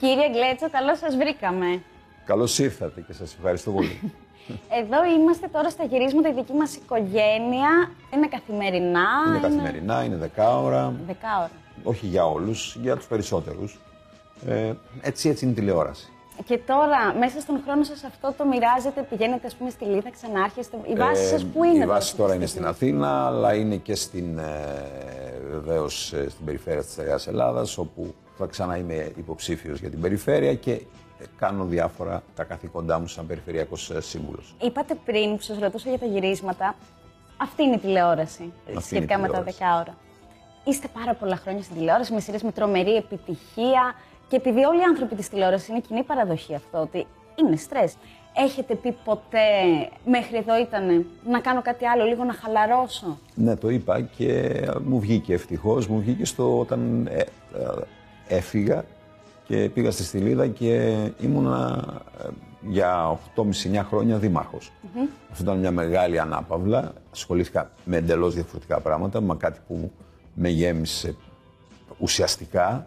Κύριε 0.00 0.28
Γκλέτσο, 0.30 0.70
καλώς 0.70 0.98
σας 0.98 1.16
βρήκαμε. 1.16 1.82
Καλώς 2.24 2.58
ήρθατε 2.58 3.00
και 3.00 3.12
σας 3.12 3.34
ευχαριστώ 3.34 3.70
πολύ. 3.70 4.12
Εδώ 4.80 5.04
είμαστε 5.04 5.48
τώρα 5.48 5.70
στα 5.70 5.84
γυρίσματα, 5.84 6.28
η 6.28 6.32
δική 6.32 6.52
μας 6.52 6.74
οικογένεια. 6.74 7.90
Είναι 8.14 8.26
καθημερινά. 8.30 9.06
είναι 9.28 9.38
καθημερινά, 9.40 10.04
είναι 10.04 10.16
δεκάωρα. 10.16 10.94
Δεκάωρα. 11.06 11.50
Όχι 11.82 12.06
για 12.06 12.26
όλους, 12.26 12.76
για 12.80 12.96
τους 12.96 13.06
περισσότερους. 13.06 13.78
Ε, 14.46 14.72
έτσι, 15.00 15.28
έτσι 15.28 15.44
είναι 15.44 15.52
η 15.52 15.56
τηλεόραση. 15.56 16.12
Και 16.44 16.58
τώρα, 16.58 17.14
μέσα 17.18 17.40
στον 17.40 17.60
χρόνο 17.64 17.82
σας 17.82 18.04
αυτό 18.04 18.34
το 18.36 18.44
μοιράζετε, 18.46 19.06
πηγαίνετε 19.10 19.46
ας 19.46 19.54
πούμε 19.54 19.70
στη 19.70 19.84
Λίδα, 19.84 20.10
ξανάρχεστε. 20.10 20.76
Η 20.86 20.94
βάση 20.94 21.26
σας 21.26 21.44
πού 21.44 21.64
είναι 21.64 21.78
Ε, 21.78 21.84
Η 21.84 21.86
βάση 21.86 22.16
τώρα 22.16 22.34
είναι 22.34 22.44
αυτή 22.44 22.56
τη 22.56 22.62
στην 22.62 22.72
Αθήνα, 22.74 23.26
αλλά 23.26 23.54
είναι 23.54 23.76
και 23.76 23.94
στην, 23.94 24.38
ε, 24.38 24.44
βεβαίως, 25.50 26.12
ε, 26.12 26.28
στην 26.28 26.44
περιφέρεια 26.44 26.82
της 26.82 26.98
Αγίας 26.98 27.26
Ελλάδας, 27.26 27.78
όπου 27.78 28.14
θα 28.40 28.46
ξανά 28.46 28.76
είμαι 28.76 29.12
υποψήφιος 29.16 29.80
για 29.80 29.90
την 29.90 30.00
περιφέρεια 30.00 30.54
και 30.54 30.72
ε, 30.72 31.24
κάνω 31.38 31.64
διάφορα 31.64 32.22
τα 32.34 32.44
καθήκοντά 32.44 32.98
μου 32.98 33.06
σαν 33.06 33.26
περιφερειακός 33.26 33.90
ε, 33.90 34.00
σύμβουλος. 34.00 34.54
Είπατε 34.62 34.94
πριν 35.04 35.36
που 35.36 35.42
σας 35.42 35.58
ρωτούσα 35.58 35.88
για 35.88 35.98
τα 35.98 36.06
γυρίσματα, 36.06 36.74
αυτή 37.36 37.62
είναι 37.62 37.74
η 37.74 37.78
τηλεόραση, 37.78 38.52
είναι 38.70 38.80
σχετικά 38.80 39.14
η 39.14 39.20
με 39.20 39.26
τα 39.26 39.32
τηλεόραση. 39.32 39.58
δεκάωρα. 39.58 39.96
Είστε 40.64 40.88
πάρα 40.92 41.14
πολλά 41.14 41.36
χρόνια 41.36 41.62
στην 41.62 41.76
τηλεόραση, 41.76 42.12
με 42.12 42.20
σειρές 42.20 42.42
με 42.42 42.52
τρομερή 42.52 42.94
επιτυχία 42.94 43.94
και 44.28 44.36
επειδή 44.36 44.64
όλοι 44.64 44.80
οι 44.80 44.84
άνθρωποι 44.84 45.14
της 45.14 45.28
τηλεόρασης 45.28 45.68
είναι 45.68 45.80
κοινή 45.80 46.02
παραδοχή 46.02 46.54
αυτό, 46.54 46.78
ότι 46.78 47.06
είναι 47.34 47.56
στρες. 47.56 47.96
Έχετε 48.36 48.74
πει 48.74 48.96
ποτέ, 49.04 49.48
μέχρι 50.04 50.36
εδώ 50.36 50.58
ήταν, 50.60 51.06
να 51.26 51.40
κάνω 51.40 51.62
κάτι 51.62 51.86
άλλο, 51.86 52.04
λίγο 52.04 52.24
να 52.24 52.32
χαλαρώσω. 52.32 53.18
Ναι, 53.34 53.56
το 53.56 53.68
είπα 53.68 54.00
και 54.00 54.60
μου 54.84 55.00
βγήκε 55.00 55.32
ευτυχώς. 55.34 55.86
Μου 55.86 56.00
βγήκε 56.00 56.24
στο 56.24 56.58
όταν 56.58 57.06
ε, 57.06 57.18
ε, 57.18 57.26
έφυγα 58.30 58.84
και 59.46 59.70
πήγα 59.74 59.90
στη 59.90 60.02
Στυλίδα 60.02 60.46
και 60.46 60.96
ήμουνα 61.20 61.84
ε, 62.24 62.28
για 62.68 63.18
8,5-9 63.36 63.82
χρόνια 63.88 64.18
δήμαρχος. 64.18 64.72
Αυτό 65.30 65.42
ήταν 65.42 65.58
μια 65.58 65.70
μεγάλη 65.70 66.18
ανάπαυλα. 66.18 66.92
Ασχολήθηκα 67.12 67.70
με 67.84 67.96
εντελώς 67.96 68.34
διαφορετικά 68.34 68.80
πράγματα, 68.80 69.20
με 69.20 69.36
κάτι 69.36 69.60
που 69.66 69.92
με 70.34 70.48
γέμισε 70.48 71.16
ουσιαστικά 71.98 72.86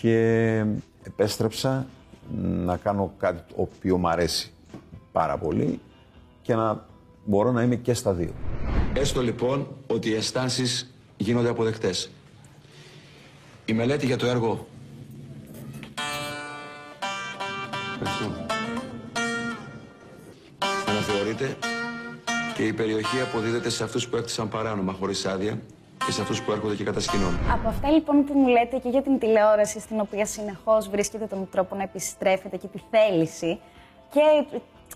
και 0.00 0.64
επέστρεψα 1.02 1.86
να 2.40 2.76
κάνω 2.76 3.12
κάτι 3.18 3.42
το 3.54 3.62
οποίο 3.62 3.96
μου 3.96 4.08
αρέσει 4.08 4.52
πάρα 5.12 5.38
πολύ 5.38 5.80
και 6.42 6.54
να 6.54 6.86
μπορώ 7.24 7.52
να 7.52 7.62
είμαι 7.62 7.76
και 7.76 7.94
στα 7.94 8.12
δύο. 8.12 8.30
Έστω 8.94 9.22
λοιπόν 9.22 9.66
ότι 9.86 10.10
οι 10.10 10.14
αισθάνσει 10.14 10.88
γίνονται 11.16 11.48
αποδεκτές. 11.48 12.10
Η 13.68 13.72
μελέτη 13.72 14.06
για 14.06 14.16
το 14.16 14.26
έργο... 14.26 14.66
Ευχαριστώ. 17.92 18.46
Αναθεωρείται 20.88 21.56
και 22.56 22.66
η 22.66 22.72
περιοχή 22.72 23.20
αποδίδεται 23.20 23.70
σε 23.70 23.84
αυτούς 23.84 24.08
που 24.08 24.16
έκτισαν 24.16 24.48
παράνομα 24.48 24.92
χωρίς 24.92 25.26
άδεια 25.26 25.58
και 26.06 26.12
σε 26.12 26.22
αυτούς 26.22 26.42
που 26.42 26.52
έρχονται 26.52 26.74
και 26.74 26.84
κατασκηνώνουν. 26.84 27.38
Από 27.52 27.68
αυτά 27.68 27.90
λοιπόν 27.90 28.24
που 28.24 28.32
μου 28.38 28.48
λέτε 28.48 28.78
και 28.78 28.88
για 28.88 29.02
την 29.02 29.18
τηλεόραση, 29.18 29.80
στην 29.80 30.00
οποία 30.00 30.26
συνεχώς 30.26 30.88
βρίσκεται 30.88 31.26
τον 31.26 31.48
τρόπο 31.50 31.76
να 31.76 31.82
επιστρέφετε 31.82 32.56
και 32.56 32.66
τη 32.66 32.78
θέληση 32.90 33.58
και 34.12 34.20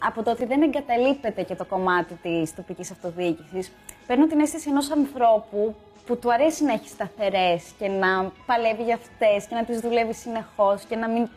από 0.05 0.23
το 0.23 0.31
ότι 0.31 0.45
δεν 0.45 0.63
εγκαταλείπετε 0.63 1.43
και 1.43 1.55
το 1.55 1.65
κομμάτι 1.65 2.15
της 2.15 2.55
τοπικής 2.55 2.91
αυτοδιοίκησης, 2.91 3.73
παίρνω 4.07 4.27
την 4.27 4.41
αίσθηση 4.41 4.69
ενός 4.69 4.91
ανθρώπου 4.91 5.75
που 6.07 6.19
του 6.19 6.33
αρέσει 6.33 6.65
να 6.65 6.73
έχει 6.73 6.89
σταθερές 6.89 7.65
και 7.79 7.89
να 7.89 8.33
παλεύει 8.47 8.83
για 8.83 8.95
αυτές 8.95 9.47
και 9.49 9.55
να 9.55 9.65
τις 9.65 9.81
δουλεύει 9.81 10.15
συνεχώς 10.15 10.85
και 10.85 10.97
να 10.97 11.09
μην... 11.09 11.29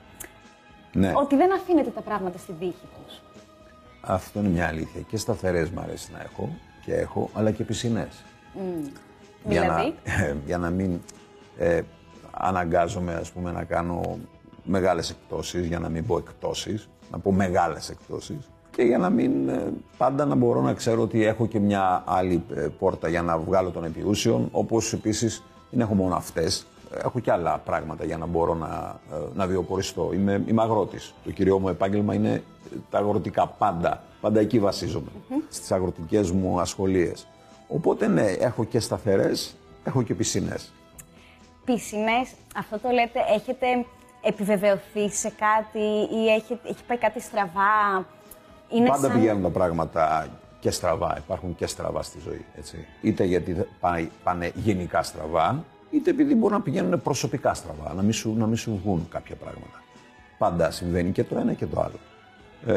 Ναι. 0.93 1.13
Ότι 1.15 1.35
δεν 1.35 1.53
αφήνετε 1.53 1.89
τα 1.89 2.01
πράγματα 2.01 2.37
στη 2.37 2.51
δίχη 2.59 2.87
τους. 3.05 3.21
Αυτό 4.01 4.39
είναι 4.39 4.47
μια 4.47 4.67
αλήθεια. 4.67 5.01
Και 5.01 5.17
σταθερές 5.17 5.69
μου 5.69 5.79
αρέσει 5.79 6.11
να 6.11 6.21
έχω 6.21 6.49
και 6.85 6.93
έχω, 6.93 7.29
αλλά 7.33 7.51
και 7.51 7.63
πισινέ. 7.63 8.07
Για, 9.43 9.61
Δηλαδή; 9.61 9.95
να, 10.03 10.35
για 10.45 10.57
να 10.57 10.69
μην 10.69 11.01
ε, 11.57 11.81
αναγκάζομαι 12.31 13.13
ας 13.13 13.31
πούμε, 13.31 13.51
να 13.51 13.63
κάνω 13.63 14.19
μεγάλες 14.63 15.09
εκτόσεις, 15.09 15.65
για 15.65 15.79
να 15.79 15.89
μην 15.89 16.05
πω 16.05 16.17
εκτόσεις, 16.17 16.89
να 17.11 17.19
πω 17.19 17.31
μεγάλες 17.31 17.89
εκτόσεις 17.89 18.49
και 18.75 18.83
για 18.83 18.97
να 18.97 19.09
μην 19.09 19.49
ε, 19.49 19.73
πάντα 19.97 20.25
να 20.25 20.35
μπορώ 20.35 20.61
να 20.61 20.73
ξέρω 20.73 21.01
ότι 21.01 21.25
έχω 21.25 21.47
και 21.47 21.59
μια 21.59 22.03
άλλη 22.05 22.43
ε, 22.55 22.67
πόρτα 22.79 23.07
για 23.07 23.21
να 23.21 23.37
βγάλω 23.37 23.69
των 23.69 23.83
επιούσεων, 23.83 24.47
όπως 24.51 24.93
επίσης 24.93 25.43
δεν 25.69 25.79
έχω 25.79 25.93
μόνο 25.93 26.15
αυτές, 26.15 26.65
έχω 27.03 27.19
και 27.19 27.31
άλλα 27.31 27.57
πράγματα 27.57 28.05
για 28.05 28.17
να 28.17 28.25
μπορώ 28.25 28.53
να, 28.53 28.99
ε, 29.13 29.15
να 29.33 29.47
βιοποριστώ. 29.47 30.09
Είμαι, 30.13 30.43
είμαι 30.45 30.61
αγρότης. 30.61 31.13
Το 31.23 31.31
κυριό 31.31 31.59
μου 31.59 31.69
επάγγελμα 31.69 32.13
είναι 32.13 32.33
ε, 32.33 32.75
τα 32.89 32.97
αγροτικά 32.97 33.47
πάντα. 33.47 34.03
Πάντα 34.21 34.39
εκεί 34.39 34.59
βασίζομαι, 34.59 35.09
στις 35.49 35.71
αγροτικές 35.71 36.31
μου 36.31 36.59
ασχολίες. 36.59 37.27
Οπότε 37.67 38.07
ναι, 38.07 38.25
έχω 38.25 38.63
και 38.63 38.79
σταθερές, 38.79 39.55
έχω 39.83 40.01
και 40.01 40.13
πισινές. 40.13 40.73
Πισινές, 41.65 42.31
αυτό 42.55 42.79
το 42.79 42.89
λέτε, 42.89 43.19
έχετε 43.35 43.65
επιβεβαιωθεί 44.21 45.09
σε 45.09 45.29
κάτι 45.29 46.15
ή 46.15 46.27
έχετε, 46.29 46.69
έχει 46.69 46.83
πάει 46.87 46.97
κάτι 46.97 47.19
στραβά. 47.21 48.05
Είναι 48.73 48.87
Πάντα 48.87 49.07
σαν... 49.07 49.11
πηγαίνουν 49.11 49.41
τα 49.41 49.49
πράγματα 49.49 50.27
και 50.59 50.71
στραβά. 50.71 51.17
Υπάρχουν 51.17 51.55
και 51.55 51.67
στραβά 51.67 52.01
στη 52.01 52.19
ζωή. 52.19 52.45
Έτσι. 52.57 52.87
Είτε 53.01 53.23
γιατί 53.23 53.53
δεν 53.53 53.67
πάει- 53.79 54.09
πάνε 54.23 54.51
γενικά 54.55 55.03
στραβά, 55.03 55.63
είτε 55.91 56.09
επειδή 56.09 56.35
μπορούν 56.35 56.57
να 56.57 56.63
πηγαίνουν 56.63 57.01
προσωπικά 57.01 57.53
στραβά, 57.53 57.93
να 57.93 58.01
μην 58.01 58.13
σου, 58.13 58.33
να 58.37 58.45
μην 58.45 58.57
σου 58.57 58.79
βγουν 58.83 59.07
κάποια 59.11 59.35
πράγματα. 59.35 59.81
Πάντα 60.37 60.71
συμβαίνει 60.71 61.11
και 61.11 61.23
το 61.23 61.37
ένα 61.37 61.53
και 61.53 61.65
το 61.65 61.79
άλλο. 61.81 61.99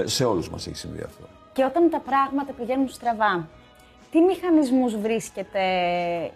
Ε, 0.01 0.07
σε 0.07 0.25
όλους 0.25 0.51
μας 0.51 0.67
έχει 0.67 0.77
συμβεί 0.77 1.03
αυτό. 1.03 1.25
Και 1.53 1.65
όταν 1.65 1.91
τα 1.91 1.99
πράγματα 2.01 2.53
πηγαίνουν 2.53 2.89
στραβά, 2.89 3.49
τι 4.11 4.21
μηχανισμούς 4.21 4.97
βρίσκετε 4.97 5.61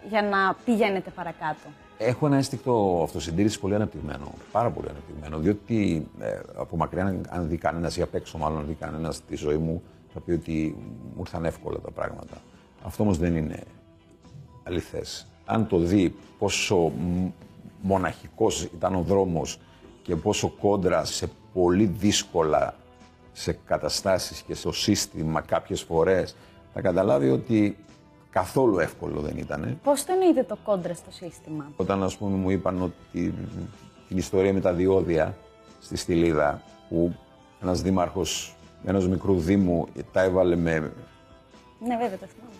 για 0.09 0.21
να 0.21 0.55
πηγαίνετε 0.65 1.09
παρακάτω; 1.09 1.67
Έχω 2.03 2.25
ένα 2.25 2.37
αίσθηκτο 2.37 3.01
αυτοσυντήρηση 3.03 3.59
πολύ 3.59 3.75
αναπτυγμένο. 3.75 4.31
Πάρα 4.51 4.69
πολύ 4.69 4.87
αναπτυγμένο. 4.89 5.37
Διότι 5.37 6.07
ε, 6.19 6.39
από 6.55 6.77
μακριά, 6.77 7.05
αν- 7.05 7.25
αν 7.29 7.47
δει 7.47 7.57
κανένας 7.57 7.97
ή 7.97 8.01
απ' 8.01 8.15
έξω, 8.15 8.37
μάλλον 8.37 8.57
αν 8.59 8.65
δει 8.67 8.73
κανένας 8.73 9.21
τη 9.25 9.35
ζωή 9.35 9.57
μου, 9.57 9.81
θα 10.13 10.19
πει 10.19 10.31
ότι 10.31 10.75
μου 11.15 11.19
ήρθαν 11.19 11.45
εύκολα 11.45 11.79
τα 11.79 11.91
πράγματα. 11.91 12.37
Αυτό 12.83 13.03
όμως 13.03 13.17
δεν 13.17 13.35
είναι 13.35 13.63
αληθές. 14.63 15.27
Αν 15.45 15.67
το 15.67 15.77
δει 15.77 16.15
πόσο 16.39 16.75
μ- 16.77 17.31
μοναχικός 17.81 18.63
ήταν 18.63 18.95
ο 18.95 19.01
δρόμος 19.01 19.59
και 20.03 20.15
πόσο 20.15 20.49
κόντρα 20.49 21.05
σε 21.05 21.29
πολύ 21.53 21.85
δύσκολα 21.85 22.75
σε 23.33 23.57
καταστάσεις 23.65 24.41
και 24.41 24.53
στο 24.53 24.71
σύστημα 24.71 25.41
κάποιες 25.41 25.81
φορές 25.81 26.35
θα 26.73 26.81
καταλάβει 26.81 27.29
ότι 27.29 27.77
καθόλου 28.31 28.79
εύκολο 28.79 29.19
δεν 29.21 29.37
ήταν. 29.37 29.79
Πώς 29.83 30.03
το 30.05 30.11
εννοείτε 30.13 30.43
το 30.43 30.57
κόντρα 30.63 30.93
στο 30.93 31.11
σύστημα; 31.11 31.71
Όταν 31.75 32.03
ας 32.03 32.17
πούμε 32.17 32.37
μου 32.37 32.49
είπαν 32.49 32.81
ότι 32.81 33.33
την 34.07 34.17
ιστορία 34.17 34.53
με 34.53 34.59
τα 34.59 34.73
διόδια 34.73 35.35
στη 35.81 35.97
Στυλίδα 35.97 36.61
που 36.89 37.15
ένας 37.63 37.81
δήμαρχος 37.81 38.55
ενός 38.85 39.07
μικρού 39.07 39.39
δήμου 39.39 39.87
τα 40.11 40.21
έβαλε 40.21 40.55
με 40.55 40.79
Ναι, 41.79 41.97
βέβαια, 41.97 42.17
το 42.17 42.25
θυμάμαι. 42.25 42.55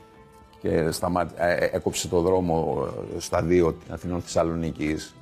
και 0.86 0.92
σταμάτη, 0.92 1.34
ε, 1.38 1.66
έκοψε 1.72 2.08
το 2.08 2.20
δρόμο 2.22 2.88
ε, 3.16 3.20
στα 3.20 3.42
δύο 3.42 3.78
Αθηνών 3.92 4.22
Θεσσαλονίκης. 4.22 5.16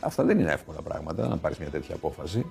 Αυτά 0.00 0.24
δεν 0.24 0.38
είναι 0.38 0.52
εύκολα 0.52 0.78
πράγματα 0.82 1.28
να 1.28 1.36
πάρεις 1.36 1.58
μια 1.58 1.68
τέτοια 1.68 1.94
απόφαση. 1.94 2.46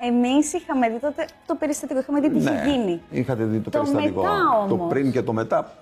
Εμείς 0.00 0.52
είχαμε 0.52 0.88
δει 0.88 0.98
τότε 0.98 1.26
το 1.46 1.54
περιστατικό, 1.54 1.98
είχαμε 2.00 2.20
δει 2.20 2.30
τι 2.30 2.38
είχε 2.38 2.62
γίνει. 2.66 3.00
είχατε 3.10 3.44
δει 3.44 3.58
το, 3.58 3.70
Το 3.70 3.78
περιστατικό. 3.78 4.22
μετά 4.22 4.64
Το 4.68 4.74
όμως. 4.74 4.88
πριν 4.88 5.12
και 5.12 5.22
το 5.22 5.32
μετά 5.32 5.72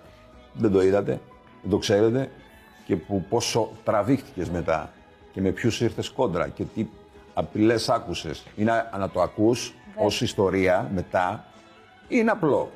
δεν 0.53 0.73
το 0.73 0.83
είδατε, 0.83 1.21
δεν 1.63 1.71
το 1.71 1.79
ξέρετε 1.79 2.31
και 2.87 2.97
που 2.97 3.25
πόσο 3.29 3.71
τραβήχτηκες 3.85 4.51
μετά 4.51 4.93
και 5.33 5.41
με 5.41 5.51
ποιους 5.51 5.81
ήρθες 5.81 6.09
κόντρα 6.09 6.49
και 6.49 6.65
τι 6.65 6.87
απειλές 7.35 7.89
άκουσες. 7.89 8.47
Είναι 8.57 8.73
να 8.99 9.11
το 9.11 9.21
ακούς 9.21 9.75
ως 9.97 10.21
ιστορία 10.21 10.91
μετά 10.95 11.45
είναι 12.09 12.31
απλό. 12.31 12.71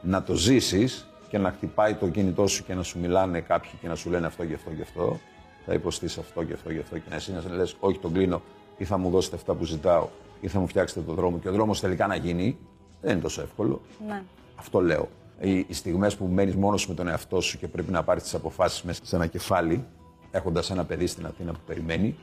Να 0.00 0.22
το 0.22 0.34
ζήσεις 0.34 1.06
και 1.28 1.38
να 1.38 1.50
χτυπάει 1.50 1.94
το 1.94 2.08
κινητό 2.08 2.46
σου 2.46 2.64
και 2.64 2.74
να 2.74 2.82
σου 2.82 2.98
μιλάνε 2.98 3.40
κάποιοι 3.40 3.70
και 3.80 3.88
να 3.88 3.94
σου 3.94 4.10
λένε 4.10 4.26
αυτό 4.26 4.44
και 4.44 4.54
αυτό 4.54 4.70
και 4.70 4.82
αυτό. 4.82 5.18
Θα 5.66 5.72
υποστείς 5.72 6.18
αυτό 6.18 6.44
και 6.44 6.52
αυτό 6.52 6.72
και 6.72 6.78
αυτό 6.78 6.98
και 6.98 7.08
να 7.08 7.16
εσύ 7.16 7.32
να 7.32 7.54
λες 7.54 7.76
όχι 7.80 7.98
τον 7.98 8.12
κλείνω 8.12 8.42
ή 8.76 8.84
θα 8.84 8.96
μου 8.96 9.10
δώσετε 9.10 9.36
αυτά 9.36 9.54
που 9.54 9.64
ζητάω 9.64 10.08
ή 10.40 10.48
θα 10.48 10.60
μου 10.60 10.66
φτιάξετε 10.66 11.00
το 11.00 11.12
δρόμο 11.12 11.38
και 11.38 11.48
ο 11.48 11.52
δρόμος 11.52 11.80
τελικά 11.80 12.06
να 12.06 12.16
γίνει. 12.16 12.58
Δεν 13.00 13.12
είναι 13.12 13.20
τόσο 13.20 13.42
εύκολο. 13.42 13.80
Ναι. 14.06 14.22
Αυτό 14.56 14.80
λέω. 14.80 15.08
Οι, 15.40 15.58
οι 15.58 15.72
στιγμές 15.74 16.16
που 16.16 16.24
μένεις 16.26 16.54
μόνος 16.54 16.88
με 16.88 16.94
τον 16.94 17.08
εαυτό 17.08 17.40
σου 17.40 17.58
και 17.58 17.68
πρέπει 17.68 17.90
να 17.92 18.02
πάρεις 18.02 18.22
τις 18.22 18.34
αποφάσεις 18.34 18.82
μέσα 18.82 19.00
σε 19.04 19.16
ένα 19.16 19.26
κεφάλι, 19.26 19.84
έχοντας 20.30 20.70
ένα 20.70 20.84
παιδί 20.84 21.06
στην 21.06 21.26
Αθήνα 21.26 21.52
που 21.52 21.60
περιμένει, 21.66 22.16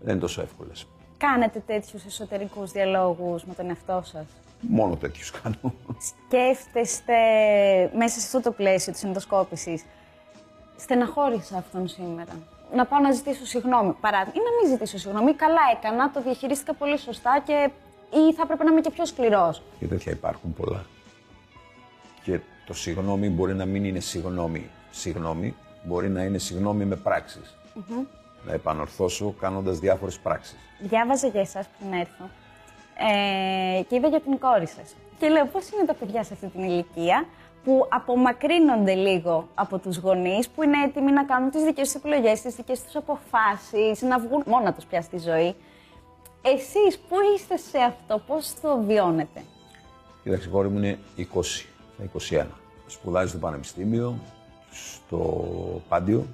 δεν 0.00 0.12
είναι 0.12 0.20
τόσο 0.20 0.42
εύκολες. 0.42 0.86
Κάνετε 1.16 1.62
τέτοιους 1.66 2.04
εσωτερικούς 2.04 2.70
διαλόγους 2.72 3.44
με 3.44 3.54
τον 3.54 3.68
εαυτό 3.68 4.02
σας; 4.04 4.24
Μόνο 4.60 4.96
τέτοιους 4.96 5.30
κάνω. 5.30 5.74
Σκέφτεστε 5.98 7.14
μέσα 7.96 8.20
σε 8.20 8.26
αυτό 8.36 8.50
το 8.50 8.56
πλαίσιο 8.56 8.92
της 8.92 9.04
ενδοσκόπησης, 9.04 9.84
στεναχώρησα 10.76 11.56
αυτόν 11.56 11.88
σήμερα. 11.88 12.32
να 12.74 12.86
πάω 12.86 13.00
να 13.00 13.12
ζητήσω 13.12 13.44
συγγνώμη. 13.44 13.92
Παράδειγμα, 14.00 14.40
ή 14.40 14.44
να 14.44 14.50
μην 14.60 14.70
ζητήσω 14.72 14.98
συγγνώμη. 14.98 15.34
Καλά 15.34 15.60
έκανα, 15.76 16.10
το 16.10 16.22
διαχειρίστηκα 16.22 16.74
πολύ 16.74 16.98
σωστά 16.98 17.42
και 17.46 17.70
ή 18.10 18.34
θα 18.34 18.42
έπρεπε 18.42 18.64
να 18.64 18.70
είμαι 18.70 18.80
και 18.80 18.90
πιο 18.90 19.04
σκληρός. 19.04 19.62
Και 19.78 19.86
τέτοια 19.86 20.12
υπάρχουν 20.12 20.54
πολλά. 20.54 20.84
Και 22.30 22.40
το 22.66 22.74
συγγνώμη 22.74 23.28
μπορεί 23.28 23.54
να 23.54 23.64
μην 23.64 23.84
είναι 23.84 24.00
συγγνώμη, 24.00 24.70
συγγνώμη, 24.90 25.54
μπορεί 25.82 26.08
να 26.08 26.22
είναι 26.22 26.38
συγγνώμη 26.38 26.84
με 26.84 26.96
πράξεις. 26.96 27.56
Να 28.46 28.52
επανορθώσω 28.52 29.34
κάνοντας 29.40 29.78
διάφορες 29.78 30.18
πράξεις. 30.18 30.56
Διάβαζα 30.78 31.26
για 31.26 31.40
εσάς 31.40 31.66
πριν 31.78 31.92
έρθω 31.92 32.24
ε, 33.78 33.82
και 33.82 33.96
είδα 33.96 34.08
για 34.08 34.20
την 34.20 34.38
κόρη 34.38 34.66
σας. 34.66 34.94
Και 35.18 35.28
λέω 35.28 35.46
πώς 35.46 35.70
είναι 35.70 35.84
τα 35.84 35.94
παιδιά 35.94 36.22
σε 36.22 36.32
αυτή 36.32 36.46
την 36.46 36.62
ηλικία 36.62 37.26
που 37.64 37.86
απομακρύνονται 37.88 38.94
λίγο 38.94 39.48
από 39.54 39.78
τους 39.78 39.96
γονείς, 39.96 40.48
που 40.48 40.62
είναι 40.62 40.84
έτοιμοι 40.84 41.12
να 41.12 41.24
κάνουν 41.24 41.50
τις 41.50 41.62
δικές 41.62 41.92
τους 41.92 41.94
επιλογές, 41.94 42.40
τις 42.40 42.54
δικές 42.54 42.82
τους 42.84 42.96
αποφάσεις, 42.96 44.02
να 44.02 44.18
βγουν 44.18 44.42
μόνα 44.46 44.72
τους 44.72 44.84
πια 44.84 45.02
στη 45.02 45.18
ζωή. 45.18 45.54
Εσείς 46.42 46.98
πού 46.98 47.16
είστε 47.34 47.56
σε 47.56 47.78
αυτό, 47.78 48.22
πώς 48.26 48.54
το 48.60 48.78
βιώνετε; 48.86 49.42
Κοίταξε, 50.22 50.48
η 50.48 50.50
κόρη 50.50 50.68
μου 50.68 50.78
είναι 50.78 50.98
20, 51.16 51.66
θα 52.00 52.44
21. 52.44 52.46
Σπουδάζει 52.86 53.28
στο 53.28 53.38
Πανεπιστήμιο, 53.38 54.18
στο 54.70 55.82
Πάντιο 55.88 56.26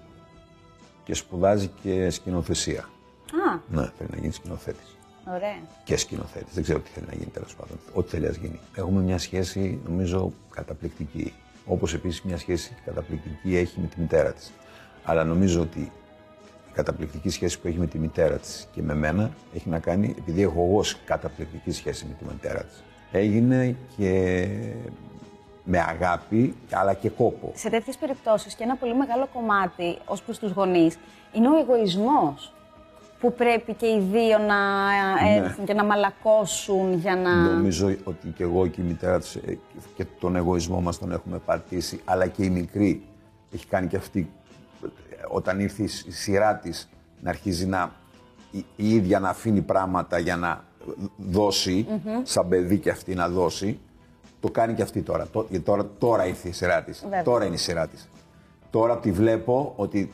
και 1.05 1.15
σπουδάζει 1.15 1.71
και 1.83 2.11
σκηνοθεσία. 2.11 2.81
Α, 2.81 3.59
Ναι, 3.69 3.91
θέλει 3.99 4.11
να 4.13 4.19
γίνει 4.19 4.33
σκηνοθέτης. 4.33 4.97
ωραία. 5.29 5.57
Και 5.85 5.97
σκηνοθέτης. 5.97 6.55
Δεν 6.55 6.63
ξέρω 6.63 6.79
τι 6.81 6.91
θέλει 6.91 7.07
να 7.07 7.15
γίνει 7.15 7.31
τέλος 7.31 7.55
πάντων. 7.55 7.79
Ό,τι 7.95 8.09
θέλει 8.11 8.25
να 8.27 8.31
γίνει. 8.33 8.61
Έχουμε 8.75 9.01
μια 9.01 9.19
σχέση, 9.19 9.81
νομίζω, 9.87 10.33
καταπληκτική. 10.51 11.33
Όπως 11.67 11.95
επίσης 11.95 12.23
μια 12.23 12.39
σχέση 12.39 12.75
καταπληκτική 12.85 13.57
έχει 13.57 13.81
με 13.81 13.87
τη 13.87 14.01
μητέρα 14.01 14.33
της. 14.33 14.53
Αλλά 15.05 15.25
νομίζω 15.25 15.61
ότι 15.61 15.81
η 15.81 15.91
καταπληκτική 16.73 17.29
σχέση 17.29 17.61
που 17.61 17.69
έχει 17.69 17.79
με 17.79 17.87
τη 17.87 17.99
μητέρα 17.99 18.37
της 18.37 18.69
και 18.73 18.83
με 18.83 18.95
μένα 18.95 19.31
έχει 19.55 19.69
να 19.69 19.79
κάνει 19.79 20.15
επειδή 20.19 20.43
έχω 20.43 20.61
εγώ 20.71 20.81
καταπληκτική 21.05 21.71
σχέση 21.71 22.05
με 22.07 22.15
τη 22.19 22.25
μητέρα 22.25 22.63
της. 22.65 22.83
Έγινε 23.13 23.77
και 23.97 24.49
με 25.69 25.79
αγάπη 25.79 26.55
αλλά 26.73 26.95
και 26.95 27.09
κόπο. 27.11 27.53
Σε 27.55 27.71
τέτοιες 27.71 27.97
περιπτώσεις 27.97 28.55
και 28.55 28.65
ένα 28.65 28.77
πολύ 28.77 28.95
μεγάλο 28.95 29.29
κομμάτι 29.35 29.99
ως 30.05 30.23
προς 30.23 30.39
τους 30.39 30.51
γονείς 30.53 30.99
είναι 31.33 31.49
ο 31.49 31.57
εγωισμός. 31.59 32.51
Που 33.21 33.33
πρέπει 33.33 33.75
και 33.75 33.87
οι 33.87 34.01
δύο 34.13 34.39
να 34.39 34.57
έρθουν 35.37 35.65
και 35.65 35.75
να 35.75 35.85
μαλακώσουν 35.85 36.93
για 36.95 37.17
να. 37.17 37.35
Νομίζω 37.35 37.87
ότι 38.05 38.29
και 38.29 38.43
εγώ 38.43 38.67
και 38.67 38.81
η 38.81 38.85
μητέρα 38.85 39.19
της 39.19 39.35
ε, 39.35 39.59
και 39.97 40.05
τον 40.21 40.37
εγωισμό 40.37 40.81
μας 40.81 40.99
τον 40.99 41.13
έχουμε 41.13 41.39
πατήσει, 41.39 42.01
αλλά 42.05 42.27
και 42.27 42.45
η 42.45 42.51
μικρή 42.51 43.03
έχει 43.55 43.67
κάνει 43.67 43.87
και 43.87 43.97
αυτή, 43.97 44.31
ε, 44.85 44.89
όταν 45.29 45.61
ήρθε 45.61 45.83
η 45.83 45.87
σ- 45.87 46.07
η 46.07 46.11
σειρά 46.11 46.57
της, 46.57 46.89
να 47.21 47.31
αρχίζει 47.31 47.67
να, 47.67 47.93
η, 48.51 48.65
η 48.77 48.95
ίδια 48.95 49.21
να 49.21 49.29
αφήνει 49.29 49.61
πράγματα 49.63 50.19
για 50.19 50.37
να 50.37 50.65
δωσει 51.17 51.87
σαν 52.23 52.49
παιδί 52.49 52.79
και 52.79 52.91
αυτή 52.91 53.15
να 53.15 53.29
δώσει, 53.29 53.81
το 54.47 54.53
κάνει 54.53 54.75
και 54.75 54.83
αυτή 54.83 55.03
τώρα. 55.03 55.27
Τω- 55.27 55.47
γιατί 55.51 55.65
τώρα, 55.65 55.87
τώρα 55.99 56.27
ήρθε 56.27 56.49
η 56.49 56.53
σειρά 56.53 56.83
της. 56.83 57.01
Βέβαια. 57.03 57.23
Τώρα 57.23 57.45
είναι 57.45 57.55
η 57.55 57.59
σειρά 57.59 57.87
της. 57.89 58.09
Τώρα 58.71 58.99
τη 58.99 59.13
βλέπω 59.13 59.73
ότι 59.77 60.11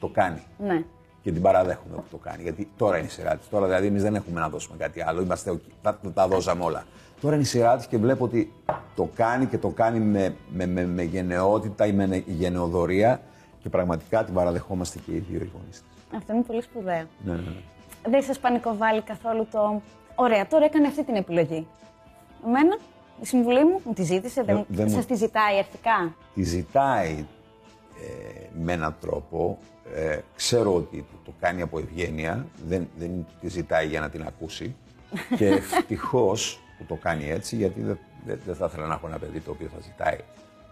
το 0.00 0.08
κάνει 0.08 0.42
Ναι. 0.58 0.84
και 1.22 1.32
την 1.32 1.42
παραδέχομαι 1.42 1.94
που 1.96 2.04
το 2.10 2.16
κάνει. 2.16 2.42
Γιατί 2.42 2.68
τώρα 2.76 2.96
είναι 2.98 3.06
η 3.06 3.10
σειρά 3.10 3.36
της. 3.36 3.48
Τώρα 3.48 3.66
δηλαδή 3.66 3.86
εμείς 3.86 4.02
δεν 4.02 4.14
έχουμε 4.14 4.40
να 4.40 4.48
δώσουμε 4.48 4.76
κάτι 4.76 5.02
άλλο. 5.02 5.20
Είμαστε 5.22 5.50
οκ. 5.50 5.60
Τα, 5.82 5.98
τα, 6.02 6.10
τα 6.12 6.28
δώσαμε 6.28 6.64
όλα. 6.64 6.84
Τώρα 7.20 7.34
είναι 7.34 7.44
η 7.44 7.46
σειρά 7.46 7.76
της 7.76 7.86
και 7.86 7.98
βλέπω 7.98 8.24
ότι 8.24 8.52
το 8.96 9.08
κάνει 9.14 9.46
και 9.46 9.58
το 9.58 9.68
κάνει 9.68 9.98
με, 9.98 10.34
με, 10.52 10.66
με, 10.66 10.84
με 10.86 11.02
γενναιότητα 11.02 11.86
ή 11.86 11.92
με 11.92 12.06
νε- 12.06 12.28
γενναιοδορία 12.28 13.20
και 13.62 13.68
πραγματικά 13.68 14.24
την 14.24 14.34
παραδεχόμαστε 14.34 14.98
και 15.06 15.12
οι 15.12 15.18
δύο 15.30 15.40
οι 15.42 15.50
γονείς 15.54 15.82
της. 15.82 16.16
Αυτό 16.16 16.32
είναι 16.32 16.42
πολύ 16.42 16.62
σπουδαίο. 16.62 17.04
Ναι, 17.24 17.32
ναι, 17.32 17.36
ναι. 17.40 18.10
Δεν 18.10 18.22
σας 18.22 18.38
πανικοβάλλει 18.38 19.02
καθόλου 19.02 19.46
το. 19.50 19.80
Ωραία, 20.14 20.46
τώρα 20.46 20.64
έκανε 20.64 20.86
αυτή 20.86 21.04
την 21.04 21.14
επιλογή. 21.14 21.66
Εμένα, 22.46 22.76
η 23.20 23.26
συμβουλή 23.26 23.64
μου, 23.64 23.80
μου 23.84 23.92
τη 23.92 24.02
ζήτησε, 24.02 24.42
δεν, 24.42 24.54
Δεν- 24.56 24.64
δεν 24.68 24.86
μου- 24.88 24.94
σας 24.94 25.06
τη 25.06 25.14
ζητάει 25.14 25.58
αρχικά; 25.58 26.14
Τη 26.34 26.42
ζητάει 26.42 27.24
ε, 28.00 28.46
με 28.62 28.72
έναν 28.72 28.96
τρόπο. 29.00 29.58
Ε, 29.94 30.18
ξέρω 30.36 30.74
ότι 30.74 30.96
το, 31.10 31.16
το 31.24 31.32
κάνει 31.40 31.62
από 31.62 31.78
ευγένεια. 31.78 32.46
Δεν, 32.66 32.88
δεν 32.98 33.26
τη 33.40 33.48
ζητάει 33.48 33.86
για 33.86 34.00
να 34.00 34.10
την 34.10 34.22
ακούσει. 34.26 34.74
και 35.38 35.46
ευτυχώς 35.46 36.60
που 36.78 36.84
το 36.84 36.94
κάνει 36.94 37.30
έτσι, 37.30 37.56
γιατί 37.56 37.80
δεν, 37.80 37.98
δεν, 38.24 38.40
δεν 38.46 38.54
θα 38.54 38.66
ήθελα 38.70 38.86
να 38.86 38.94
έχω 38.94 39.06
ένα 39.06 39.18
παιδί 39.18 39.40
το 39.40 39.50
οποίο 39.50 39.68
θα 39.74 39.80
ζητάει 39.80 40.16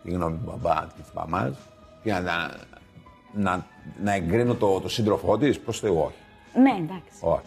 τη 0.03 0.11
γνώμη 0.11 0.37
του 0.37 0.43
μπαμπά 0.47 0.81
και 0.97 1.03
τη 1.03 1.17
μαμά 1.17 1.57
και 2.03 2.13
να, 2.13 2.21
να, 2.21 2.51
να, 3.35 3.67
να 4.03 4.13
εγκρίνω 4.15 4.55
το, 4.55 4.81
το 4.81 4.89
σύντροφό 4.89 5.39
της. 5.39 5.61
Προς 5.61 5.81
Θεού, 5.81 5.99
όχι. 5.99 6.17
Ναι, 6.63 6.71
εντάξει. 6.71 7.19
όχι. 7.21 7.43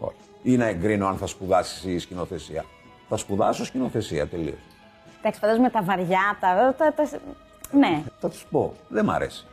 όχι. 0.00 0.14
Ή 0.42 0.56
να 0.56 0.66
εγκρίνω 0.66 1.06
αν 1.06 1.16
θα 1.16 1.26
σπουδάσεις 1.26 2.02
σκηνοθεσία. 2.02 2.64
Θα 3.12 3.18
σπουδάσω 3.18 3.64
σκηνοθεσία 3.64 4.26
τελείως. 4.26 4.58
Εντάξει, 5.18 5.40
φαντάζομαι 5.40 5.70
τα 5.70 5.82
βαριά, 5.82 6.36
τα. 6.40 6.74
τα, 6.78 6.92
τα- 6.94 7.18
ναι, 7.78 8.02
Θα 8.20 8.28
τους 8.28 8.46
πω, 8.50 8.74
δεν 8.88 9.04
μ' 9.04 9.10
αρέσει. 9.10 9.46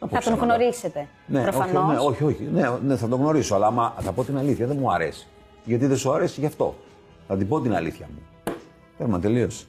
Να 0.00 0.06
πω 0.06 0.14
θα 0.16 0.22
τον 0.22 0.32
ψέματα. 0.34 0.54
γνωρίσετε. 0.54 1.08
Ναι, 1.26 1.42
Προφανώς. 1.42 1.74
όχι, 1.74 1.92
ναι, 1.92 1.98
όχι, 1.98 2.24
όχι. 2.24 2.48
Ναι, 2.52 2.70
ναι, 2.86 2.96
θα 2.96 3.08
τον 3.08 3.18
γνωρίσω, 3.20 3.54
αλλά 3.54 3.66
άμα 3.66 3.94
θα 4.00 4.12
πω 4.12 4.24
την 4.24 4.38
αλήθεια, 4.38 4.66
δεν 4.66 4.76
μου 4.80 4.92
αρέσει. 4.92 5.26
Γιατί 5.64 5.86
δεν 5.86 5.96
σου 5.96 6.12
αρέσει 6.12 6.40
γι' 6.40 6.46
αυτό. 6.46 6.74
Θα 7.28 7.36
την 7.36 7.48
πω 7.48 7.60
την 7.60 7.74
αλήθεια 7.74 8.08
μου. 8.14 8.52
Τέρμα, 8.98 9.20
τελείωσε. 9.20 9.64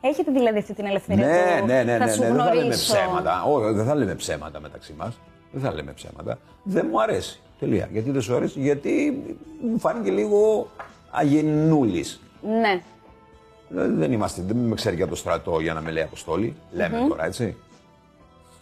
Έχετε 0.00 0.30
δηλαδή 0.30 0.58
αυτή 0.58 0.74
την 0.74 0.86
ελευθερία 0.86 1.26
Ναι, 1.26 1.60
του. 1.60 1.66
ναι, 1.66 1.82
ναι, 1.82 1.96
θα 1.98 2.04
ναι, 2.04 2.12
σου 2.12 2.20
ναι, 2.20 2.26
δεν 2.26 2.36
θα 2.36 2.44
λέμε 2.44 2.60
γνωρίσω. 2.60 2.92
ψέματα. 2.94 3.42
Όχι, 3.42 3.72
δεν 3.74 3.84
θα 3.84 3.94
λέμε 3.94 4.14
ψέματα 4.14 4.60
μεταξύ 4.60 4.94
μας. 4.98 5.18
Δεν 5.52 5.62
θα 5.62 5.74
λέμε 5.74 5.92
ψέματα. 5.92 6.38
Δεν 6.62 6.86
μου 6.90 7.02
αρέσει. 7.02 7.40
Τελεία. 7.58 7.88
Γιατί 7.92 8.10
δεν 8.10 8.22
σου 8.22 8.36
αρέσει, 8.36 8.60
γιατί 8.60 9.22
μου 9.70 9.78
φάνηκε 9.78 10.10
λίγο 10.10 10.68
αγενούλη. 11.10 12.04
Ναι. 12.42 12.80
Δεν 13.68 14.12
είμαστε, 14.12 14.42
δεν 14.46 14.56
με 14.56 14.74
ξέρει 14.74 14.96
για 14.96 15.06
το 15.08 15.14
στρατό 15.14 15.60
για 15.60 15.74
να 15.74 15.80
με 15.80 15.90
λέει 15.90 16.02
Αποστόλη. 16.02 16.54
Λέμε 16.72 17.04
τώρα, 17.08 17.24
έτσι. 17.24 17.56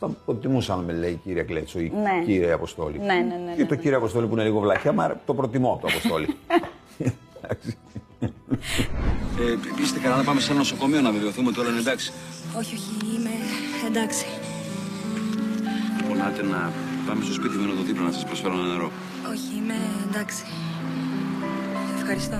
Θα 0.00 0.08
προτιμούσα 0.24 0.76
να 0.76 0.82
με 0.82 0.92
λέει 0.92 1.20
κύριε 1.24 1.42
Κλέτσο 1.42 1.78
ή 1.78 1.92
Ναι. 2.02 2.24
κύριε 2.24 2.52
Αποστόλη. 2.52 2.98
Ναι, 2.98 3.04
ναι, 3.14 3.20
ναι, 3.46 3.54
Και 3.56 3.62
ναι, 3.62 3.68
το 3.68 3.74
ναι. 3.74 3.80
κύριε 3.80 3.96
Αποστόλη 3.96 4.26
που 4.26 4.32
είναι 4.32 4.42
λίγο 4.42 4.60
βλαχιά, 4.60 4.92
μα 4.92 5.20
το 5.26 5.34
προτιμώ 5.34 5.72
από 5.72 5.80
το 5.86 5.92
Αποστόλη. 5.96 6.26
Εντάξει. 7.42 7.76
Ε, 9.40 9.82
είστε 9.82 9.98
καλά 10.00 10.16
να 10.16 10.22
πάμε 10.22 10.40
σε 10.40 10.50
ένα 10.50 10.58
νοσοκομείο 10.58 11.00
να 11.00 11.10
βεβαιωθούμε 11.10 11.48
ότι 11.48 11.60
όλα 11.60 11.68
είναι 11.70 11.78
εντάξει. 11.78 12.12
Όχι, 12.58 12.74
όχι, 12.74 13.16
είμαι 13.16 13.30
εντάξει. 13.86 14.26
Πονάτε 16.08 16.42
να 16.42 16.72
πάμε 17.06 17.24
στο 17.24 17.32
σπίτι 17.32 17.56
μου 17.56 17.70
εδώ 17.72 17.82
δίπλα 17.82 18.02
να 18.02 18.12
σας 18.12 18.24
προσφέρω 18.24 18.52
ένα 18.54 18.66
νερό. 18.72 18.90
Όχι, 19.32 19.50
είμαι 19.58 19.74
εντάξει. 20.08 20.44
Ευχαριστώ. 22.08 22.36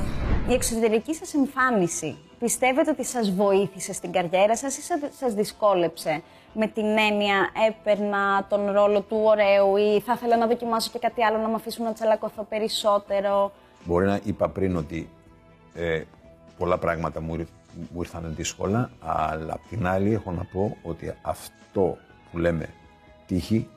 Η 0.48 0.52
εξωτερική 0.52 1.14
σας 1.14 1.34
εμφάνιση, 1.34 2.16
πιστεύετε 2.38 2.90
ότι 2.90 3.04
σας 3.04 3.30
βοήθησε 3.30 3.92
στην 3.92 4.12
καριέρα 4.12 4.56
σας 4.56 4.76
ή 4.76 4.80
σα- 4.82 5.10
σας 5.12 5.34
δυσκόλεψε 5.34 6.22
με 6.52 6.66
την 6.66 6.84
έννοια 6.84 7.50
έπαιρνα 7.68 8.46
τον 8.48 8.70
ρόλο 8.70 9.00
του 9.00 9.16
ωραίου 9.24 9.76
ή 9.76 10.00
θα 10.00 10.12
ήθελα 10.16 10.36
να 10.36 10.46
δοκιμάσω 10.46 10.90
και 10.92 10.98
κάτι 10.98 11.24
άλλο 11.24 11.38
να 11.38 11.48
με 11.48 11.54
αφήσουν 11.54 11.84
να 11.84 11.92
τσαλακωθώ 11.92 12.42
περισσότερο; 12.42 13.52
Μπορεί 13.84 14.06
να 14.06 14.20
είπα 14.24 14.48
πριν 14.48 14.76
ότι 14.76 15.08
ε, 15.74 16.02
πολλά 16.58 16.78
πράγματα 16.78 17.20
μου, 17.20 17.34
ήρ- 17.34 17.46
μου 17.92 18.00
ήρθαν 18.00 18.32
δύσκολα, 18.36 18.90
αλλά 19.00 19.52
απ' 19.52 19.68
την 19.68 19.86
άλλη 19.86 20.12
έχω 20.14 20.30
να 20.32 20.44
πω 20.52 20.76
ότι 20.82 21.14
αυτό 21.22 21.96
που 22.30 22.38
λέμε 22.38 22.68
τύχη, 23.26 23.68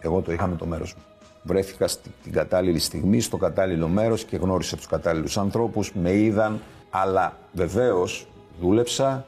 εγώ 0.00 0.20
το 0.20 0.32
είχα 0.32 0.46
με 0.46 0.56
το 0.56 0.66
μέρος 0.66 0.94
μου. 0.94 1.02
Βρέθηκα 1.48 1.88
στην 1.88 2.12
την 2.22 2.32
κατάλληλη 2.32 2.78
στιγμή, 2.78 3.20
στο 3.20 3.36
κατάλληλο 3.36 3.88
μέρος 3.88 4.24
και 4.24 4.36
γνώρισα 4.36 4.76
τους 4.76 4.86
κατάλληλους 4.86 5.38
ανθρώπους, 5.38 5.92
με 5.94 6.12
είδαν, 6.12 6.60
αλλά 6.90 7.36
βεβαίως 7.52 8.26
δούλεψα 8.60 9.26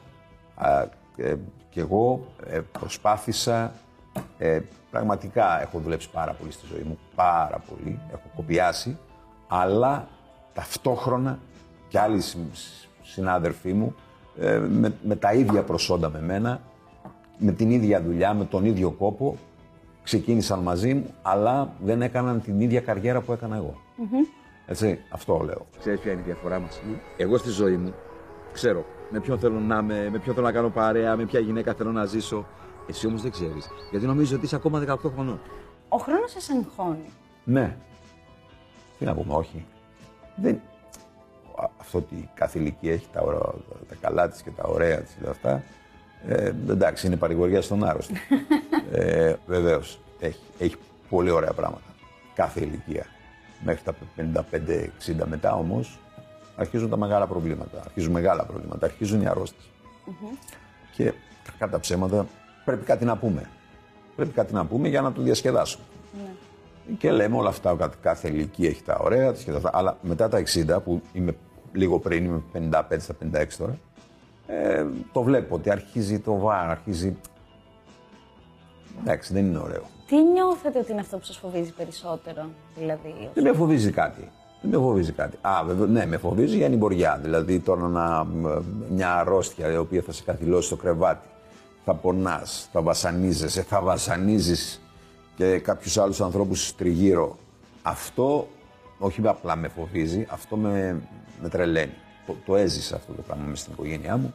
α, 0.55 0.85
ε, 1.15 1.35
και 1.69 1.79
εγώ 1.79 2.25
ε, 2.47 2.59
προσπάθησα, 2.79 3.73
ε, 4.37 4.59
πραγματικά 4.91 5.61
έχω 5.61 5.79
δουλέψει 5.79 6.09
πάρα 6.09 6.33
πολύ 6.33 6.51
στη 6.51 6.65
ζωή 6.71 6.81
μου, 6.87 6.99
πάρα 7.15 7.61
πολύ, 7.69 7.99
έχω 8.11 8.29
κοπιάσει, 8.35 8.97
αλλά 9.47 10.07
ταυτόχρονα 10.53 11.39
και 11.87 11.99
άλλοι 11.99 12.21
συ- 12.21 12.37
συνάδελφοί 13.03 13.73
μου 13.73 13.95
ε, 14.39 14.57
με, 14.57 14.93
με 15.03 15.15
τα 15.15 15.33
ίδια 15.33 15.61
προσόντα 15.63 16.09
με 16.09 16.21
μένα, 16.21 16.61
με 17.37 17.51
την 17.51 17.71
ίδια 17.71 18.01
δουλειά, 18.01 18.33
με 18.33 18.45
τον 18.45 18.65
ίδιο 18.65 18.91
κόπο, 18.91 19.37
ξεκίνησαν 20.03 20.59
μαζί 20.59 20.93
μου, 20.93 21.13
αλλά 21.21 21.73
δεν 21.83 22.01
έκαναν 22.01 22.41
την 22.41 22.61
ίδια 22.61 22.81
καριέρα 22.81 23.21
που 23.21 23.31
έκανα 23.31 23.55
εγώ. 23.55 23.81
Έτσι, 24.65 24.99
αυτό 25.09 25.37
λέω. 25.45 25.65
Ξέρεις 25.79 25.99
ποια 25.99 26.11
είναι 26.11 26.21
η 26.21 26.23
διαφορά 26.23 26.59
μας; 26.59 26.81
Εγώ 27.17 27.37
στη 27.37 27.49
ζωή 27.49 27.75
μου 27.77 27.93
ξέρω 28.51 28.85
με 29.09 29.19
ποιον 29.19 29.39
θέλω 29.39 29.59
να 29.59 29.77
είμαι, 29.77 30.09
με 30.11 30.19
ποιον 30.19 30.35
θέλω 30.35 30.45
να 30.47 30.51
κάνω 30.51 30.69
παρέα, 30.69 31.15
με 31.15 31.25
ποια 31.25 31.39
γυναίκα 31.39 31.73
θέλω 31.73 31.91
να 31.91 32.05
ζήσω. 32.05 32.45
Εσύ 32.87 33.07
όμως 33.07 33.21
δεν 33.21 33.31
ξέρεις. 33.31 33.69
Γιατί 33.91 34.05
νομίζω 34.05 34.35
ότι 34.35 34.45
είσαι 34.45 34.55
ακόμα 34.55 34.79
18 34.87 34.97
χρονών. 35.13 35.39
Ο 35.89 35.97
χρόνος 35.97 36.31
σας 36.31 36.49
αγχώνει. 36.49 37.05
Ναι. 37.43 37.77
Τι 38.99 39.05
να 39.05 39.13
πούμε, 39.15 39.33
όχι. 39.33 39.65
Δεν... 40.35 40.61
Α- 41.55 41.69
Αυτό 41.79 41.97
ότι 41.97 42.29
κάθε 42.33 42.59
ηλικία 42.59 42.93
έχει 42.93 43.07
τα, 43.13 43.21
ωρα- 43.21 43.53
τα 43.89 43.95
καλά 44.01 44.29
της 44.29 44.41
και 44.41 44.49
τα 44.51 44.63
ωραία 44.63 44.97
της 44.97 45.13
και 45.13 45.23
τα 45.23 45.29
αυτά. 45.29 45.63
Ε, 46.27 46.51
εντάξει, 46.69 47.07
είναι 47.07 47.15
παρηγοριά 47.15 47.61
στον 47.61 47.83
άρρωστο. 47.83 48.13
ε, 48.91 49.35
Βεβαίως. 49.47 49.99
Έχει, 50.19 50.39
έχει 50.59 50.75
πολύ 51.09 51.29
ωραία 51.29 51.53
πράγματα. 51.53 51.83
Κάθε 52.35 52.59
ηλικία. 52.61 53.05
Μέχρι 53.63 53.83
τα 53.83 53.93
55-60 55.17 55.25
μετά 55.25 55.53
όμως 55.53 55.99
αρχίζουν 56.55 56.89
τα 56.89 56.97
μεγάλα 56.97 57.27
προβλήματα. 57.27 57.81
Αρχίζουν 57.85 58.11
μεγάλα 58.11 58.45
προβλήματα. 58.45 58.85
Αρχίζουν 58.85 59.21
οι 59.21 59.27
αρρώστιες. 59.27 59.63
Και 60.95 61.13
κατά 61.57 61.79
ψέματα 61.79 62.25
πρέπει 62.65 62.85
κάτι 62.85 63.05
να 63.05 63.17
πούμε. 63.17 63.49
Πρέπει 64.15 64.31
κάτι 64.31 64.53
να 64.53 64.65
πούμε 64.65 64.87
για 64.87 65.01
να 65.01 65.11
το 65.11 65.21
διασκεδάσουμε. 65.21 65.83
Και 66.97 67.11
λέμε 67.11 67.37
όλα 67.37 67.49
αυτά, 67.49 67.75
κα- 67.75 67.91
κάθε 68.01 68.27
ηλικία 68.27 68.69
έχει 68.69 68.83
τα 68.83 68.95
ωραία 69.01 69.31
της 69.33 69.43
και 69.43 69.51
τα 69.51 69.57
αυτά. 69.57 69.69
Αλλά 69.73 69.97
μετά 70.01 70.29
τα 70.29 70.43
60, 70.77 70.81
που 70.83 71.01
είμαι 71.13 71.35
λίγο 71.73 71.99
πριν, 71.99 72.25
είμαι 72.25 72.41
55 72.89 72.99
στα 72.99 73.15
56 73.33 73.45
τώρα, 73.57 73.77
ε, 74.51 74.85
το 75.11 75.21
βλέπω 75.21 75.55
ότι 75.55 75.71
αρχίζει 75.71 76.19
το 76.19 76.37
βάρο, 76.37 76.71
αρχίζει. 76.71 77.17
Εντάξει, 79.01 79.33
δεν 79.33 79.45
είναι 79.45 79.57
ωραίο. 79.57 79.83
Τι 80.07 80.23
νιώθετε 80.23 80.79
ότι 80.79 80.91
είναι 80.91 81.01
αυτό 81.01 81.17
που 81.17 81.23
σας 81.23 81.37
φοβίζει 81.37 81.73
περισσότερο, 81.73 82.49
δηλαδή. 82.77 83.29
Δεν 83.33 83.43
με 83.43 83.53
φοβίζει 83.53 83.91
κάτι. 83.91 84.31
Δεν 84.61 84.69
με 84.69 84.77
φοβίζει 84.77 85.11
κάτι. 85.11 85.37
Α, 85.41 85.63
βέβαια, 85.65 85.87
ναι, 85.87 86.05
με 86.05 86.17
φοβίζει 86.17 86.59
η 86.59 86.63
ανημποριά. 86.63 87.19
Δηλαδή 87.21 87.59
τώρα 87.59 87.87
να, 87.87 88.23
μ, 88.23 88.61
μια 88.89 89.15
αρρώστια 89.15 89.71
η 89.71 89.77
οποία 89.77 90.01
θα 90.01 90.11
σε 90.11 90.23
καθυλώσει 90.23 90.67
στο 90.67 90.75
κρεβάτι. 90.75 91.27
Θα 91.85 91.93
πονάς, 91.93 92.69
θα 92.71 92.81
βασανίζεσαι, 92.81 93.61
θα 93.61 93.81
βασανίζεις 93.81 94.81
και 95.35 95.59
κάποιους 95.59 95.97
άλλους 95.97 96.21
ανθρώπους 96.21 96.75
τριγύρω. 96.75 97.37
Αυτό 97.81 98.47
όχι 98.99 99.21
απλά 99.27 99.55
με 99.55 99.67
φοβίζει, 99.67 100.27
αυτό 100.29 100.55
με, 100.55 101.01
με 101.41 101.49
τρελαίνει. 101.49 101.93
Το, 102.25 102.35
το 102.45 102.55
έζησα 102.55 102.95
αυτό 102.95 103.13
το 103.13 103.21
πράγμα 103.21 103.45
μες 103.45 103.59
στην 103.59 103.73
οικογένειά 103.73 104.17
μου 104.17 104.33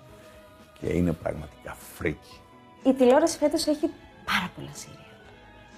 και 0.80 0.86
είναι 0.88 1.12
πραγματικά 1.12 1.74
φρίκι. 1.94 2.40
Η 2.84 2.92
τηλεόραση 2.94 3.38
φέτος 3.38 3.66
έχει 3.66 3.90
πάρα 4.24 4.50
πολλά 4.56 4.70
σύρια. 4.72 5.06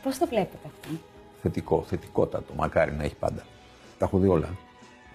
Πώς 0.03 0.19
το 0.19 0.27
βλέπετε 0.27 0.59
αυτό; 0.67 0.89
Θετικό, 1.43 1.85
θετικότατο. 1.87 2.55
Μακάρι 2.55 2.93
να 2.93 3.03
έχει 3.05 3.15
πάντα. 3.15 3.43
Τα 3.99 4.05
έχω 4.05 4.19
δει 4.19 4.29
όλα. 4.29 4.49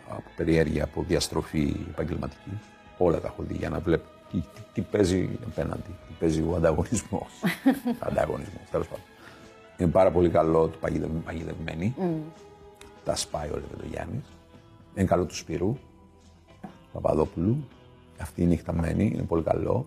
Από 0.10 0.30
περιέργεια, 0.36 0.84
από 0.84 1.04
διαστροφή 1.08 1.76
επαγγελματική. 1.90 2.60
Όλα 2.98 3.20
τα 3.20 3.28
έχω 3.28 3.44
δει 3.44 3.54
για 3.54 3.70
να 3.70 3.80
βλέπω 3.80 4.04
τι, 4.32 4.38
τι, 4.40 4.62
τι 4.74 4.82
παίζει 4.82 5.30
απέναντι. 5.46 5.96
Τι 6.08 6.14
παίζει 6.20 6.42
ο 6.42 6.56
ανταγωνισμός. 6.56 7.30
ανταγωνισμός, 8.10 8.70
τέλος 8.72 8.88
πάντων. 8.88 9.04
Είναι 9.78 9.90
πάρα 9.90 10.12
πολύ 10.12 10.30
καλό 10.30 10.68
το 10.68 10.78
παγιδευ- 10.82 11.24
παγιδευμένοι. 11.26 11.96
Τα 13.06 13.16
σπάει 13.16 13.50
ο 13.50 13.56
Λεβεντογιάννη. 13.56 14.24
Είναι 14.96 15.06
καλό 15.08 15.26
του 15.26 15.36
Σπυρού. 15.36 15.78
Παπαδόπουλου. 16.94 17.68
Αυτή 18.22 18.42
είναι 18.42 18.50
νυχταμένη, 18.50 19.12
είναι 19.14 19.24
πολύ 19.24 19.44
καλό. 19.44 19.86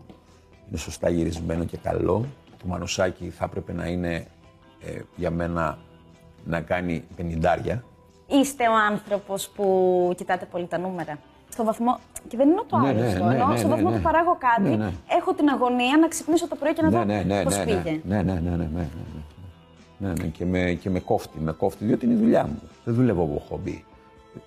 Είναι 0.68 0.78
σωστά 0.78 1.09
γυρισμένο 1.09 1.64
και 1.64 1.76
καλό. 1.76 2.25
Το 2.59 2.66
Μανουσάκι 2.66 3.30
θα 3.30 3.45
έπρεπε 3.45 3.73
να 3.73 3.87
είναι 3.87 4.26
ε, 4.85 5.00
για 5.16 5.30
μένα 5.30 5.78
να 6.45 6.61
κάνει 6.61 7.04
πενιντάρια. 7.16 7.85
Είστε 8.26 8.68
ο 8.68 8.75
άνθρωπος 8.90 9.49
που 9.49 10.12
κοιτάτε 10.16 10.45
πολύ 10.50 10.66
τα 10.66 10.78
νούμερα. 10.78 11.18
Στο 11.49 11.64
βαθμό. 11.64 11.99
Και 12.28 12.37
δεν 12.37 12.49
είναι 12.49 12.62
το 12.66 12.76
Ναι, 12.78 12.88
άλλο 12.88 13.00
ναι, 13.00 13.06
αυτό. 13.06 13.25
ναι, 13.25 13.35
ενώ 13.35 13.47
ναι, 13.47 13.56
στο 13.56 13.66
ναι, 13.68 13.75
βαθμό 13.75 13.90
ναι. 13.90 13.97
που 13.97 14.02
παράγω 14.02 14.37
κάτι, 14.38 14.68
Ναι, 14.68 14.76
ναι. 14.76 14.92
έχω 15.18 15.33
την 15.35 15.49
αγωνία 15.49 15.97
να 16.00 16.09
ξυπνήσω 16.09 16.49
το 16.49 16.56
πρωί 16.56 16.73
και 16.73 16.83
να 16.83 16.90
δω 16.90 17.04
πώς 17.45 17.59
πήγε. 17.64 18.00
Ναι, 18.04 18.23
ναι, 18.23 18.33
ναι, 18.33 18.40
ναι, 18.40 18.50
ναι, 18.50 18.56
ναι, 18.56 18.68
ναι. 18.75 18.88
Ναι, 19.99 20.12
ναι, 20.12 20.26
και 20.26 20.45
με, 20.45 20.73
και 20.73 20.90
με 20.90 21.00
κόφτη, 21.00 21.38
με 21.40 21.52
κόφτη, 21.52 21.85
διότι 21.85 22.04
είναι 22.04 22.14
η 22.14 22.16
δουλειά 22.18 22.47
μου. 22.47 22.61
Δεν 22.85 22.95
δουλεύω 22.95 23.23
από 23.23 23.42
χομπί. 23.49 23.85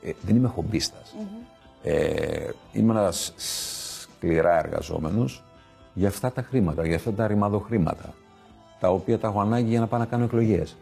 Ε, 0.04 0.12
δεν 0.22 0.36
είμαι 0.36 0.48
χομπίστας. 0.48 1.16
Ε, 1.84 2.50
είμαι 2.72 2.92
ένας 2.92 3.34
σκληρά 3.38 4.58
εργαζόμενος 4.58 5.44
για 5.94 6.08
αυτά 6.08 6.32
τα 6.32 6.42
χρήματα, 6.42 6.86
για 6.86 6.96
αυτά 6.96 7.12
τα 7.14 7.28
ρημαδοχρήματα, 7.28 8.14
τα 8.80 8.90
οποία 8.90 9.20
τα 9.20 9.28
έχω 9.28 9.40
ανάγκη 9.40 9.70
για 9.70 9.80
να 9.80 9.88
πάω 9.88 10.00
να 10.00 10.06
κάνω 10.06 10.24
εκλογές. 10.24 10.78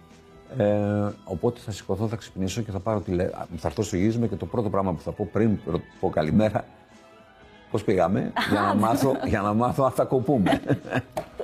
Ε, 0.58 1.10
οπότε 1.24 1.60
θα 1.60 1.72
σηκωθώ, 1.72 2.08
θα 2.08 2.16
ξυπνήσω 2.16 2.62
και 2.62 2.72
θα 2.72 2.80
πάρω 2.80 3.00
τηλε... 3.00 3.24
α, 3.24 3.46
θα 3.58 3.68
έρθω 3.68 3.84
στο 3.84 3.96
γύρισμα 3.96 4.27
και 4.27 4.36
το 4.36 4.46
πρώτο 4.46 4.70
πράγμα 4.70 4.94
που 4.94 5.01
θα 5.01 5.12
πω 5.12 5.30
πριν 5.32 5.60
ρω- 5.66 5.82
πω 6.00 6.10
καλημέρα, 6.10 6.66
πώς 7.72 7.84
πήγαμε, 7.84 8.34
για 8.50 8.62
να 8.62 8.75
μάθω, 8.75 9.16
για 9.25 9.42
να 9.42 9.54
μάθω 9.54 9.84
αν 9.84 9.92
θα 9.92 10.04
κοπούμε. 10.04 10.62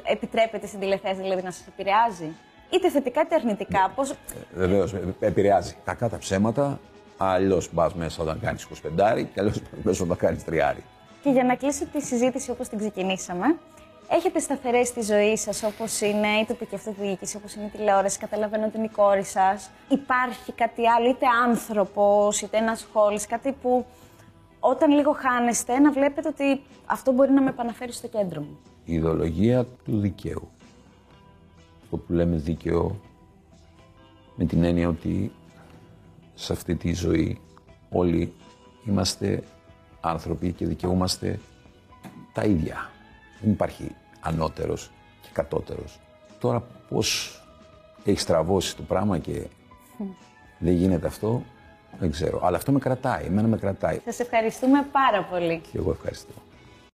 Επιτρέπετε 0.04 0.68
στην 0.68 0.80
τηλεθέαση 0.80 1.22
δηλαδή 1.22 1.42
να 1.44 1.52
σας 1.52 1.68
επηρεάζει; 1.68 2.32
Είτε 2.70 2.90
θετικά 2.90 3.22
είτε 3.22 3.36
αρνητικά. 3.36 3.92
Πώς... 3.96 4.14
Βεβαίως, 4.56 4.96
επηρεάζει. 5.20 5.76
Κακά 5.86 6.10
τα 6.10 6.18
ψέματα, 6.18 6.80
αλλιώς 7.32 7.70
πα 7.70 7.92
μέσα 7.96 8.22
όταν 8.22 8.40
κάνεις 8.40 8.64
25 8.64 9.28
και 9.34 9.40
αλλιώς 9.40 9.60
πα 9.60 9.78
μέσα 9.84 10.04
όταν 10.04 10.18
κάνεις 10.18 10.44
τριάρι. 10.44 10.84
Και 11.24 11.30
για 11.30 11.44
να 11.44 11.56
κλείσω 11.56 11.86
τη 11.86 12.02
συζήτηση 12.02 12.52
όπως 12.52 12.68
την 12.68 12.78
ξεκινήσαμε, 12.78 13.46
έχετε 14.10 14.40
σταθερές 14.40 14.88
στη 14.88 15.02
ζωή 15.02 15.38
σας 15.38 15.64
όπως 15.64 16.02
είναι 16.02 16.28
η 16.28 16.46
τοπική 16.46 16.76
αυτοδιοίκηση, 16.76 17.38
όπως 17.38 17.54
είναι 17.56 17.66
η 17.66 17.70
τηλεόραση, 17.70 18.20
καταλαβαίνω 18.20 18.66
ότι 18.66 18.78
είναι 18.78 18.86
η 18.86 18.96
κόρη 18.96 19.24
σας. 19.24 19.70
Υπάρχει 19.90 20.52
κάτι 20.52 20.88
άλλο, 20.88 21.10
είτε 21.10 21.26
άνθρωπος, 21.46 22.42
είτε 22.42 22.58
ένας 22.58 22.80
σχόλης, 22.80 23.28
κάτι 23.28 23.56
που 23.62 23.86
όταν 24.60 24.92
λίγο 24.92 25.12
χάνεστε 25.12 25.80
να 25.80 25.92
βλέπετε 25.92 26.28
ότι 26.28 26.62
αυτό 26.86 27.12
μπορεί 27.12 27.32
να 27.32 27.42
με 27.42 27.50
επαναφέρει 27.50 27.92
στο 27.92 28.08
κέντρο 28.08 28.42
μου. 28.42 28.60
Η 28.86 28.94
ιδεολογία 28.94 29.66
του 29.86 30.00
δικαίου. 30.00 30.50
Αυτό 31.84 31.98
που 31.98 32.14
λέμε 32.14 32.36
δίκαιο 32.36 33.00
με 34.36 34.46
την 34.46 34.64
έννοια 34.64 34.88
ότι 34.88 35.32
σε 36.36 36.54
αυτή 36.54 36.76
τη 36.76 36.94
ζωή 36.94 37.40
όλοι 37.90 38.34
είμαστε 38.88 39.44
άνθρωποι 40.02 40.52
και 40.52 40.66
δικαιούμαστε 40.66 41.40
τα 42.34 42.44
ίδια. 42.44 42.90
Δεν 43.42 43.52
υπάρχει 43.52 43.96
ανώτερος 44.20 44.92
και 45.22 45.30
κατώτερος. 45.34 46.00
Τώρα 46.40 46.68
πώς 46.90 47.38
έχει 48.06 48.20
στραβώσει 48.20 48.76
το 48.76 48.84
πράγμα 48.84 49.18
και 49.18 49.48
δεν 50.60 50.74
γίνεται 50.74 51.08
αυτό, 51.08 51.44
δεν 52.00 52.12
ξέρω. 52.12 52.40
Αλλά 52.44 52.58
αυτό 52.58 52.72
με 52.72 52.80
κρατάει, 52.80 53.26
εμένα 53.26 53.48
με 53.48 53.58
κρατάει. 53.58 54.00
Σας 54.06 54.20
ευχαριστούμε 54.20 54.88
πάρα 54.92 55.24
πολύ. 55.24 55.62
Και 55.72 55.78
εγώ 55.78 55.92
ευχαριστώ. 55.92 56.34